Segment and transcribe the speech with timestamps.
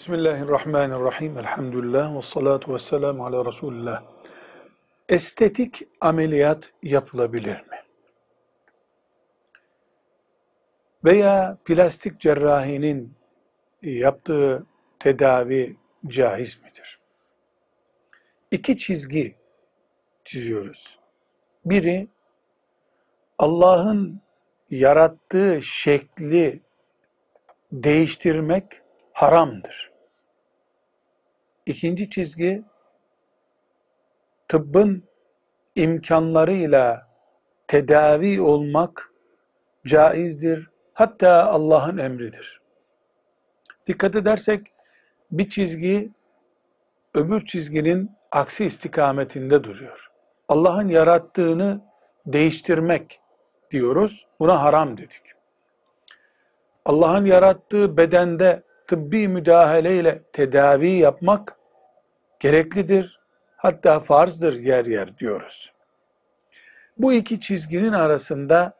[0.00, 1.38] Bismillahirrahmanirrahim.
[1.38, 4.02] Elhamdülillah ve salatu ve selamu ala Resulullah.
[5.08, 7.82] Estetik ameliyat yapılabilir mi?
[11.04, 13.14] Veya plastik cerrahinin
[13.82, 14.66] yaptığı
[14.98, 15.76] tedavi
[16.06, 17.00] caiz midir?
[18.50, 19.34] İki çizgi
[20.24, 20.98] çiziyoruz.
[21.64, 22.08] Biri
[23.38, 24.20] Allah'ın
[24.70, 26.60] yarattığı şekli
[27.72, 29.89] değiştirmek haramdır.
[31.66, 32.64] İkinci çizgi
[34.48, 35.04] tıbbın
[35.74, 37.08] imkanlarıyla
[37.68, 39.12] tedavi olmak
[39.86, 40.70] caizdir.
[40.94, 42.60] Hatta Allah'ın emridir.
[43.86, 44.66] Dikkat edersek
[45.30, 46.10] bir çizgi
[47.14, 50.10] öbür çizginin aksi istikametinde duruyor.
[50.48, 51.80] Allah'ın yarattığını
[52.26, 53.20] değiştirmek
[53.70, 54.26] diyoruz.
[54.40, 55.22] Buna haram dedik.
[56.84, 61.56] Allah'ın yarattığı bedende tıbbi müdahaleyle tedavi yapmak
[62.40, 63.20] gereklidir.
[63.56, 65.72] Hatta farzdır yer yer diyoruz.
[66.98, 68.72] Bu iki çizginin arasında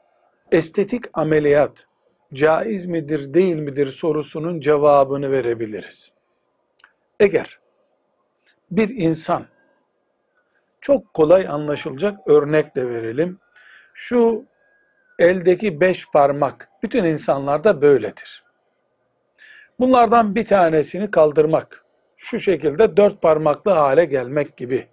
[0.53, 1.87] estetik ameliyat
[2.35, 6.13] caiz midir değil midir sorusunun cevabını verebiliriz.
[7.21, 7.59] Eğer
[8.71, 9.47] bir insan
[10.81, 13.39] çok kolay anlaşılacak örnekle verelim.
[13.95, 14.45] Şu
[15.19, 18.50] eldeki beş parmak bütün insanlarda böyledir.
[19.81, 21.85] Bunlardan bir tanesini kaldırmak,
[22.17, 24.87] şu şekilde dört parmaklı hale gelmek gibi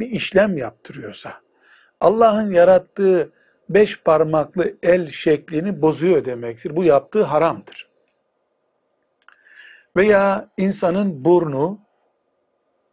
[0.00, 1.32] bir işlem yaptırıyorsa,
[2.00, 3.32] Allah'ın yarattığı
[3.68, 6.76] beş parmaklı el şeklini bozuyor demektir.
[6.76, 7.88] Bu yaptığı haramdır.
[9.96, 11.78] Veya insanın burnu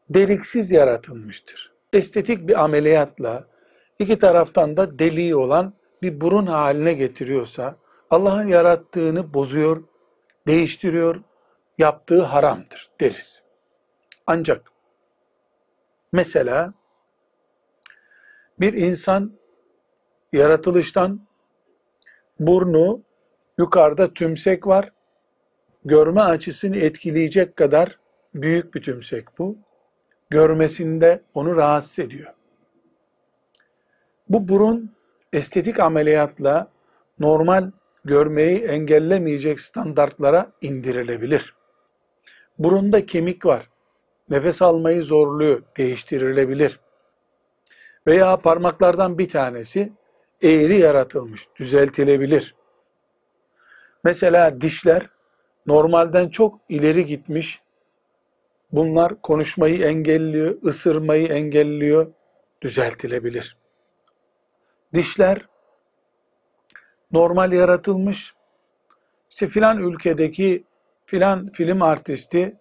[0.09, 1.73] deliksiz yaratılmıştır.
[1.93, 3.47] Estetik bir ameliyatla
[3.99, 7.75] iki taraftan da deliği olan bir burun haline getiriyorsa
[8.09, 9.83] Allah'ın yarattığını bozuyor,
[10.47, 11.21] değiştiriyor,
[11.77, 13.43] yaptığı haramdır deriz.
[14.27, 14.71] Ancak
[16.11, 16.73] mesela
[18.59, 19.33] bir insan
[20.33, 21.27] yaratılıştan
[22.39, 23.01] burnu
[23.57, 24.91] yukarıda tümsek var.
[25.85, 27.99] Görme açısını etkileyecek kadar
[28.35, 29.57] büyük bir tümsek bu.
[30.29, 32.33] Görmesinde onu rahatsız ediyor.
[34.29, 34.95] Bu burun
[35.33, 36.71] estetik ameliyatla
[37.19, 37.71] normal
[38.05, 41.55] görmeyi engellemeyecek standartlara indirilebilir.
[42.59, 43.69] Burunda kemik var.
[44.29, 46.79] Nefes almayı zorluyor, değiştirilebilir.
[48.07, 49.93] Veya parmaklardan bir tanesi
[50.41, 52.55] eğri yaratılmış, düzeltilebilir.
[54.03, 55.09] Mesela dişler
[55.65, 57.61] normalden çok ileri gitmiş.
[58.71, 62.11] Bunlar konuşmayı engelliyor, ısırmayı engelliyor,
[62.61, 63.57] düzeltilebilir.
[64.93, 65.47] Dişler
[67.13, 68.33] normal yaratılmış.
[69.29, 70.63] İşte filan ülkedeki
[71.05, 72.55] filan film artisti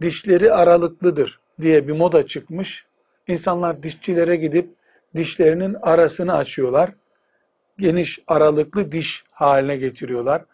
[0.00, 2.86] dişleri aralıklıdır diye bir moda çıkmış.
[3.28, 4.70] İnsanlar dişçilere gidip
[5.16, 6.90] dişlerinin arasını açıyorlar.
[7.78, 10.44] Geniş aralıklı diş haline getiriyorlar.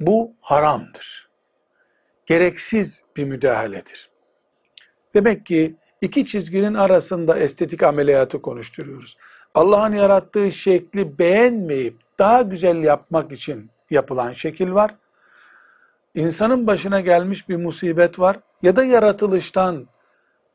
[0.00, 1.28] Bu haramdır.
[2.26, 4.10] Gereksiz bir müdahaledir.
[5.14, 9.16] Demek ki iki çizginin arasında estetik ameliyatı konuşturuyoruz.
[9.54, 14.94] Allah'ın yarattığı şekli beğenmeyip daha güzel yapmak için yapılan şekil var.
[16.14, 19.88] İnsanın başına gelmiş bir musibet var ya da yaratılıştan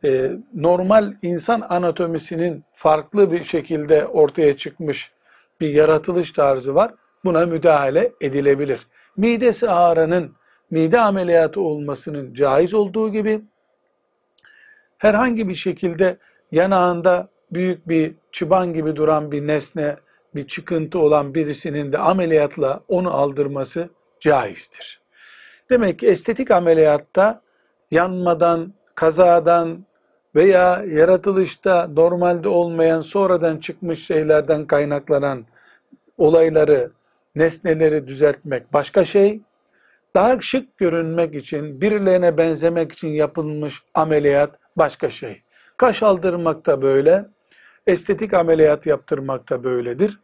[0.04, 5.12] e, normal insan anatomisinin farklı bir şekilde ortaya çıkmış
[5.60, 6.94] bir yaratılış tarzı var.
[7.26, 8.88] Buna müdahale edilebilir.
[9.18, 10.36] Midesi ağrının
[10.72, 13.42] mide ameliyatı olmasının caiz olduğu gibi
[14.98, 16.18] herhangi bir şekilde
[16.52, 19.96] yanağında büyük bir çıban gibi duran bir nesne,
[20.40, 23.90] bir çıkıntı olan birisinin de ameliyatla onu aldırması
[24.20, 25.02] caizdir.
[25.70, 27.42] Demek ki estetik ameliyatta
[27.92, 29.86] yanmadan, kazadan
[30.36, 35.46] veya yaratılışta normalde olmayan sonradan çıkmış şeylerden kaynaklanan
[36.18, 36.92] olayları,
[37.36, 39.42] nesneleri düzeltmek başka şey.
[40.16, 45.42] Daha şık görünmek için, birilerine benzemek için yapılmış ameliyat başka şey.
[45.78, 47.26] Kaş aldırmak da böyle,
[47.88, 50.20] estetik ameliyat yaptırmak da böyledir.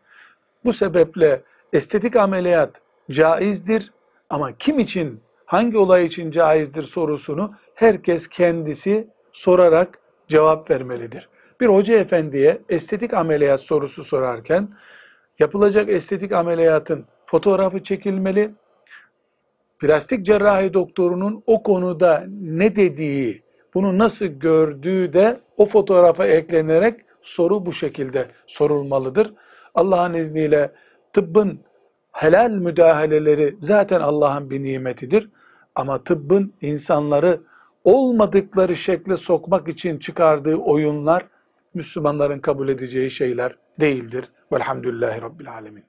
[0.66, 1.42] Bu sebeple
[1.74, 2.82] estetik ameliyat
[3.12, 3.92] caizdir
[4.30, 11.30] ama kim için, hangi olay için caizdir sorusunu herkes kendisi sorarak cevap vermelidir.
[11.62, 14.70] Bir hoca efendiye estetik ameliyat sorusu sorarken
[15.40, 18.52] yapılacak estetik ameliyatın fotoğrafı çekilmeli.
[19.80, 27.66] Plastik cerrahi doktorunun o konuda ne dediği, bunu nasıl gördüğü de o fotoğrafa eklenerek soru
[27.66, 29.34] bu şekilde sorulmalıdır.
[29.76, 30.72] Allah'ın izniyle
[31.14, 31.60] tıbbın
[32.12, 35.30] helal müdahaleleri zaten Allah'ın bir nimetidir.
[35.76, 37.42] Ama tıbbın insanları
[37.84, 41.28] olmadıkları şekle sokmak için çıkardığı oyunlar
[41.74, 44.32] Müslümanların kabul edeceği şeyler değildir.
[44.52, 45.84] Velhamdülillahi Rabbil Alemin.